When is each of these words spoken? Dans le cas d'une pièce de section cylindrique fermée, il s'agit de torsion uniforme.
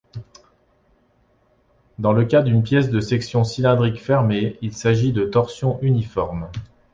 Dans 1.99 2.11
le 2.11 2.25
cas 2.25 2.41
d'une 2.41 2.63
pièce 2.63 2.89
de 2.89 2.99
section 2.99 3.43
cylindrique 3.43 4.01
fermée, 4.01 4.57
il 4.63 4.73
s'agit 4.73 5.13
de 5.13 5.25
torsion 5.25 5.77
uniforme. 5.83 6.49